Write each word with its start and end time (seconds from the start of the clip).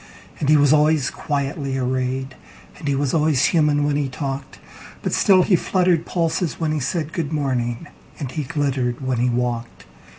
And 0.39 0.49
he 0.49 0.57
was 0.57 0.73
always 0.73 1.11
quietly 1.11 1.77
arrayed, 1.77 2.33
And 2.79 2.87
he 2.87 2.95
was 2.95 3.13
always 3.13 3.45
human 3.45 3.83
when 3.83 3.97
he 3.97 4.09
talked; 4.09 4.57
But 5.03 5.13
still 5.13 5.43
he 5.43 5.55
fluttered 5.55 6.07
pulses 6.07 6.59
when 6.59 6.71
he 6.71 6.79
said,"Good 6.79 7.31
morning," 7.31 7.85
and 8.17 8.31
he 8.31 8.41
glittered 8.43 9.01
when 9.05 9.19
he 9.19 9.29
walked. 9.29 9.85